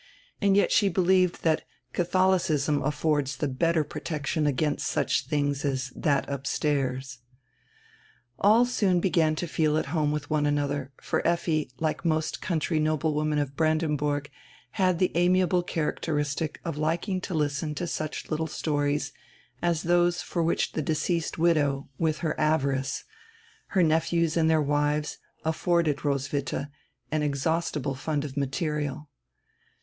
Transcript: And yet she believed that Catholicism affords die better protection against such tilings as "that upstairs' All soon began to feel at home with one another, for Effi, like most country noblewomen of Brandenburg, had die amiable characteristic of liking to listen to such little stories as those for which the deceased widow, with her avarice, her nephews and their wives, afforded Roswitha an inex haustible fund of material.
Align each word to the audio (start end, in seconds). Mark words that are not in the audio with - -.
And 0.41 0.57
yet 0.57 0.71
she 0.71 0.89
believed 0.89 1.43
that 1.43 1.61
Catholicism 1.93 2.81
affords 2.81 3.37
die 3.37 3.45
better 3.45 3.83
protection 3.83 4.47
against 4.47 4.87
such 4.87 5.27
tilings 5.29 5.63
as 5.63 5.93
"that 5.95 6.27
upstairs' 6.27 7.19
All 8.39 8.65
soon 8.65 8.99
began 8.99 9.35
to 9.35 9.47
feel 9.47 9.77
at 9.77 9.93
home 9.93 10.11
with 10.11 10.27
one 10.27 10.47
another, 10.47 10.91
for 10.99 11.21
Effi, 11.23 11.69
like 11.77 12.03
most 12.03 12.41
country 12.41 12.79
noblewomen 12.79 13.37
of 13.37 13.55
Brandenburg, 13.55 14.31
had 14.71 14.97
die 14.97 15.11
amiable 15.13 15.61
characteristic 15.61 16.59
of 16.65 16.79
liking 16.79 17.21
to 17.21 17.35
listen 17.35 17.75
to 17.75 17.85
such 17.85 18.31
little 18.31 18.47
stories 18.47 19.13
as 19.61 19.83
those 19.83 20.19
for 20.23 20.41
which 20.41 20.71
the 20.71 20.81
deceased 20.81 21.37
widow, 21.37 21.89
with 21.99 22.17
her 22.25 22.33
avarice, 22.39 23.03
her 23.67 23.83
nephews 23.83 24.35
and 24.35 24.49
their 24.49 24.63
wives, 24.63 25.19
afforded 25.45 26.03
Roswitha 26.03 26.71
an 27.11 27.21
inex 27.21 27.43
haustible 27.45 27.95
fund 27.95 28.25
of 28.25 28.35
material. 28.35 29.07